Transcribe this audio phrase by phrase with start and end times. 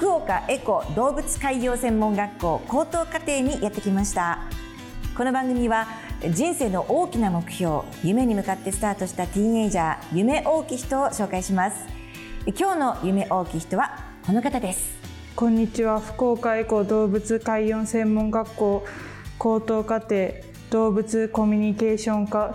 [0.00, 4.38] 福岡 ECO 動物海洋専門学校高等課程にやってきました。
[5.14, 5.88] この番組は
[6.30, 11.86] 人生の大きな目標夢に向かってスタートしたティーンエイジャー夢大き人を紹介します。
[12.46, 14.96] 今日の夢大き人はこの方です。
[15.36, 16.00] こんにちは。
[16.00, 18.86] 福岡エコ動物海洋専門学校
[19.36, 20.30] 高等課程
[20.70, 22.54] 動物コミュニケーション科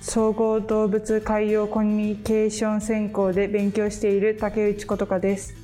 [0.00, 5.61] 総合動物海洋コミュニケーション専攻で勉強している竹内琴香です。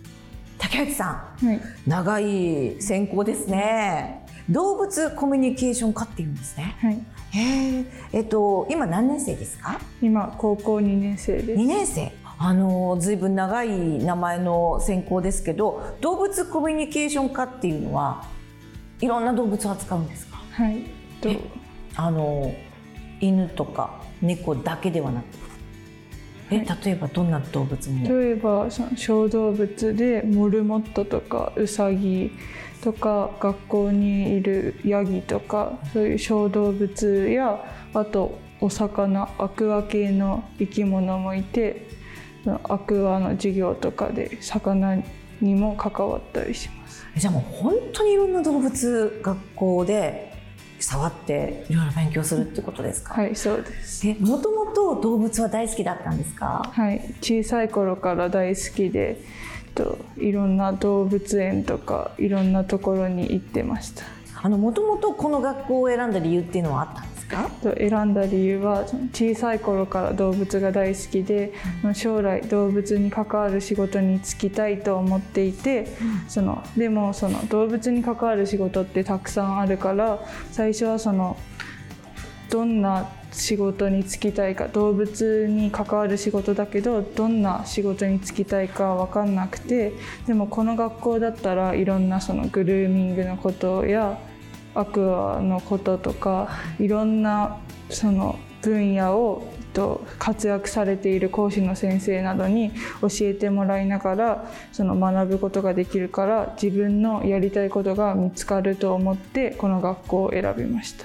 [0.58, 4.26] 竹内さん、はい、長い専攻ですね。
[4.50, 6.76] 動物コミュニケーション科っていうんですね。
[6.80, 6.94] はい、
[7.30, 9.78] へええっと今何年生ですか？
[10.00, 11.60] 今高校2年生です。
[11.60, 12.12] 2年生。
[12.40, 18.24] あのずいぶん長い名前の専攻ですけど動物コミュニケーション科っていうのは
[19.00, 20.38] いろんな動物を扱うんですか？
[20.52, 20.84] はい。
[21.96, 22.52] あの
[23.20, 25.24] 犬とか猫だけではなく
[26.50, 28.08] え例えばどんな動物も？
[28.08, 32.30] 例えばその小動物でモルモットとかウサギ
[32.82, 41.86] とか学校にいるヤギとかそういう小動物やあとお魚アクア系の生き物もいて
[42.64, 44.96] アクアの授業とかで魚
[45.40, 47.06] にも関わったりします。
[47.16, 50.27] じゃあもう本当にいろんな動物学校で
[50.80, 54.06] 触っていろいろ勉強するってことですか、はいそうです。
[54.08, 56.70] えもともと動物は大好きだったんですか？
[56.72, 59.20] はい、小さい頃から大好きで
[59.74, 64.04] といろんな動物園とかいろんなところに行ってました。
[64.40, 67.50] あのもともとこの学校を選んだ理由っていうのはあったんですか？
[67.62, 71.52] と選んだ理由は小さい頃から動物が大好きで、
[71.94, 75.88] 将来動物に関わる仕事に就きたいと思っていて、
[76.28, 80.20] そのでもその動物に関わる仕事ってたくさんあるから
[80.52, 81.36] 最初はその
[82.48, 89.92] どんな仕事に就きたいか動物に関わる仕事だけどどんな仕事に就きたいか分かんなくて
[90.26, 94.18] でもこの学校だったらいろんなそのグルーミングのことや
[94.78, 97.58] アクアのこととかいろんな
[97.90, 111.04] その分野をと活躍されている講師の先生などに教えてもらいながらその学ぶことができるから自分のやりたいことが見つかると思ってこの学校を選びました。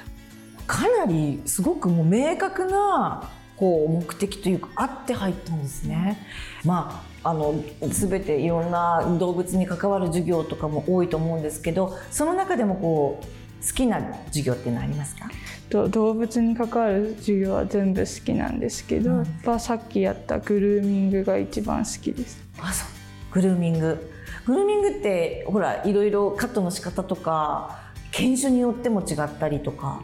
[0.66, 6.18] かなりすごくもう明確なこう目的というかあって入ったんですね。
[6.64, 15.30] まああの全ていろんな動物に関わる授業とかも多いと思うんですけどその中でもこう好きな授業っていうのはありますか？
[15.70, 19.18] と動物に関わる授業は全部好きなんですけど、うん。
[19.20, 22.44] やっぱさっきやったグルーミングが一番好きです。
[22.60, 23.34] あそう。
[23.34, 24.12] グルーミング。
[24.46, 27.80] グルーミングってほらいろいろカットの仕方とか
[28.12, 30.04] 犬種によっても違ったりとか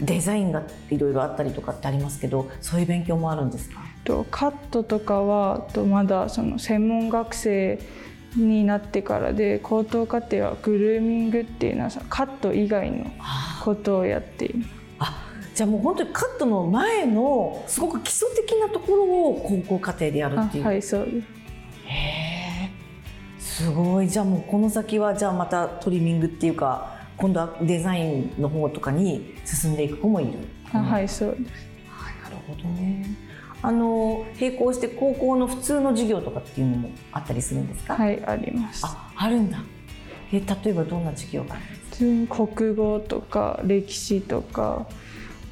[0.00, 3.80] デザインがいろいろあったりとかってありますけどそういう勉強もあるんですか？
[4.04, 7.80] とカットとかはとまだその専門学生
[8.36, 13.10] になってからで高等課程はグルーミングっていうのはカット以外の
[13.62, 14.70] ことをやっています。
[14.98, 21.16] あじゃあもう本当にカットの前のすごく基礎的なところを高校課程でやるあっていう、はいそうです。
[21.16, 22.70] へえ
[23.38, 30.40] すごいじゃあもうこの先はじゃあまたトリミングっていうか今度はデザインの方とかに進んでいく子もいる、
[30.72, 31.42] あうんはいそうです。
[32.24, 33.06] なるほどね
[33.66, 38.82] あの並行して高校の普通の授業とかっていうのもあったりするんですか、はいあります。
[38.84, 39.58] ああるんだ。
[40.32, 41.86] え例えばどんな授業があるんですか？
[41.90, 44.86] 普通に国語とか歴史とか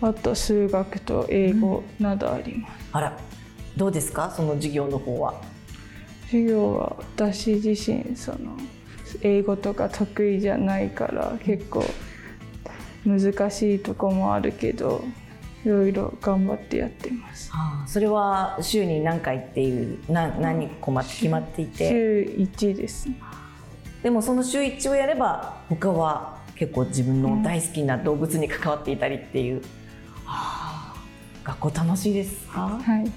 [0.00, 2.72] あと数学と英語などあります。
[2.92, 3.18] あら
[3.76, 4.30] どうですか？
[4.30, 5.40] その授業の方は。
[6.26, 8.56] 授業は私自身その
[9.22, 11.84] 英語とか得意じゃないから結構
[13.04, 15.04] 難しいとこもあるけど
[15.64, 17.50] いろいろ頑張ってやってます。
[17.54, 21.88] ああそれは週に何回っていうな何個まで決まっていて？
[21.88, 23.08] 週1です。
[24.02, 29.62] でもその週1をやれば他は結構自分の大好きな動物に関わっていたりっていう、
[30.24, 30.94] はあ
[31.44, 32.80] 学校楽しいですか？
[32.82, 33.10] はい。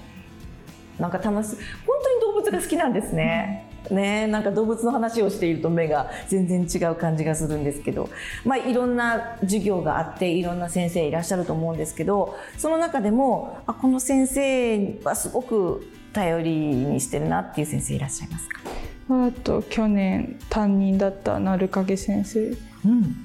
[1.00, 1.56] なんか楽し
[1.86, 3.65] 本当に動物が好きなんですね。
[3.90, 8.08] ね、なんか動物の話をしていると目が全然違う感じがするんですけど、
[8.44, 18.60] まあ、いろんな授業があっていろんな先生いらっしゃると思うんですけどその中でもあこの先生はすごく頼りにしてるなっていう先生いらっしゃいますか？
[19.08, 22.40] あと去年担任だった鳴影先生。
[22.84, 23.22] うん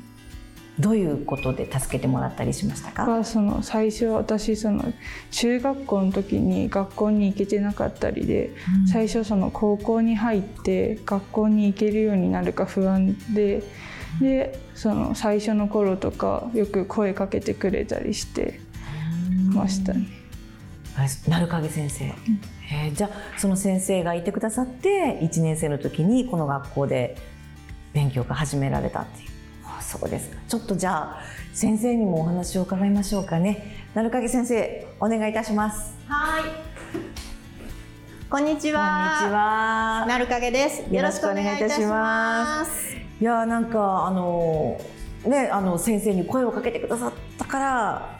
[0.82, 3.06] どういうことで助けてもらったりしましたか？
[3.06, 4.92] がその最初私その
[5.30, 8.52] 中学校の時に学校に行けてなかったりで、
[8.82, 8.88] うん。
[8.88, 13.64] 最初その高校に入って学校に行けるようになるか不安で
[14.20, 18.60] でその最初の頃とかよく声かけてくれたりして
[19.54, 20.08] ましたね。
[20.98, 27.16] あ鳴影先生、えーじゃあその先生がいてくださって1年生の時にこの学校で
[27.94, 29.30] 勉強が始められたっていう。
[29.30, 29.41] あ
[29.92, 31.22] そうですかちょっとじゃあ
[31.54, 36.44] 先生にもお話を伺いましょうかね鳴影先生お願いいたしますはい。
[38.30, 40.04] こんにちこんにちは。
[40.04, 40.84] はなるかげです。
[40.90, 42.96] よろしくお願いいたします。
[43.20, 44.80] いやーなんかあの
[45.26, 48.20] ねあの先生に声をかけてくださったから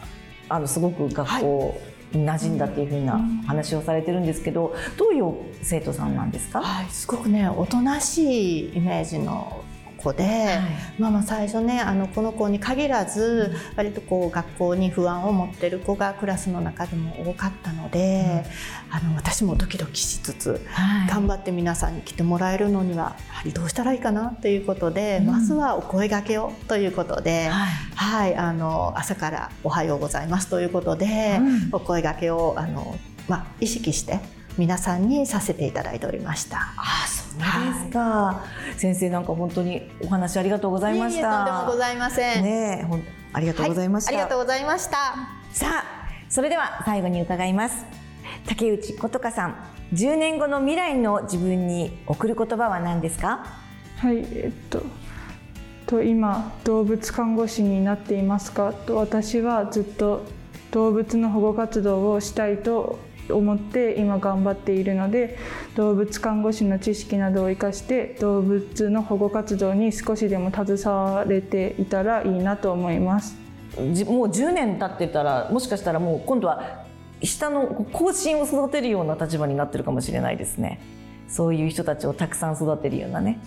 [0.50, 1.80] あのすごく学校
[2.12, 9.64] に馴染んだっていうふうな話をされてるんですけど、どういう生徒さんなんですか、はい、すごくね、おとなしいイメージの
[10.02, 10.58] 子で、
[10.98, 18.44] まあまあ最初ね、あのこの子に限らず、割とこう学校に不安を持ってる子がクラスの中でも多かったので、
[18.90, 20.60] あの私もドキドキしつつ。
[20.70, 21.08] はい。
[21.08, 25.26] 頑張って皆さんに来てもらえるのにはやはりどうしたらいいかなということで、うん。
[25.26, 27.68] まずはお声掛けをということで、はい。
[27.94, 31.68] はい、あの朝からおはようございますということで、うん。
[31.72, 34.20] お声掛けをあのまあ意識して
[34.58, 36.58] 皆さんにさせていただいておりました。
[36.76, 38.44] あそうですか、
[38.76, 41.20] 先生なんか本当にお話ありがとうございました。
[41.20, 42.44] いえいえとんでもございません。
[42.44, 43.02] ねえほん
[43.32, 44.96] ありがとうございました、はい、ありがとうございました。
[45.52, 45.84] さあ
[46.28, 47.84] それでは最後に伺います。
[48.46, 49.56] 竹内琴香さん
[49.94, 53.46] 10年後の未来の自分に送る言葉は何ですか？
[53.98, 54.82] はい、えっと、
[55.86, 58.72] と今動物看護師になっていますか？
[58.72, 60.24] と私はずっと
[60.72, 62.98] 動物の保護活動をしたいと
[63.30, 65.38] 思って今頑張っているので
[65.76, 73.42] 動物看護師の知識などを生かして動物の保護活動に少しでも携われていたらいいなと思います。
[73.76, 73.82] もう
[74.28, 76.84] 10年経ってたらもしかしたらもう今度は
[77.22, 80.80] 下の後進を育てるような立場になってるかもしれないですね
[81.28, 83.38] そういう人たちをたくさん育てるようなね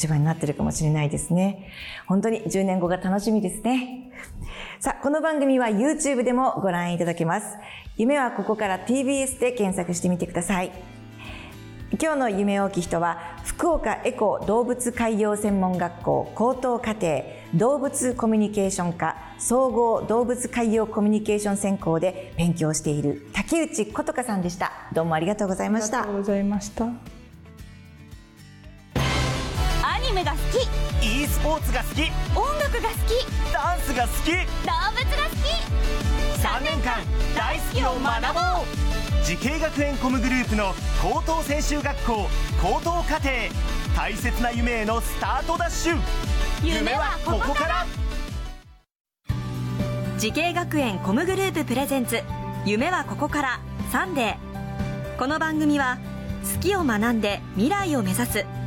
[0.00, 1.68] 立場になってるかもしれないですね。
[2.06, 4.10] 本当に10年後が楽しみですね。
[4.80, 7.58] さあこの番組は YouTube でもご覧いただけます。
[7.98, 10.70] 夢はここから TBS で検索してみてください。
[12.00, 17.24] 今日の夢大き人は福岡エコ動物海洋専門学校高等課程
[17.54, 24.72] 動物コミュニケーション科総合動物海洋コミュニケーション専攻で勉強している竹内琴香さんでした。
[24.94, 25.98] どうもありがとうございました。
[25.98, 27.19] ありがとうございました。
[30.10, 30.38] アニメが好
[31.00, 31.22] き。
[31.22, 32.02] e スポーツが好き。
[32.36, 33.52] 音楽が好き。
[33.52, 34.32] ダンスが好き。
[34.32, 35.54] 動物が好き。
[36.42, 36.98] 3年間
[37.36, 39.24] 大好きを学ぼう。
[39.24, 42.28] 滋慶学園 COM グループの高等専修学校
[42.60, 43.30] 高等課程
[43.96, 45.98] 大切な夢へのスタートダッシュ。
[46.64, 47.86] 夢はここから。
[50.18, 52.20] 滋慶学園 COM グループプレゼンツ。
[52.66, 53.60] 夢はここから。
[53.92, 55.18] サンデー。
[55.18, 55.98] この番組は
[56.52, 58.59] 好きを学んで未来を目指す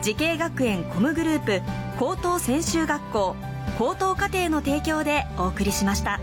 [0.00, 1.60] 滋慶学園 COM グループ
[1.98, 3.36] 高等専修学校
[3.78, 6.20] 高等課程の提供でお送りしました。